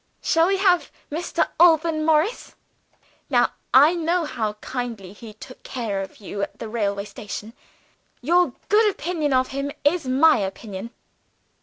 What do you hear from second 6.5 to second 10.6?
the railway station, your good opinion of him is my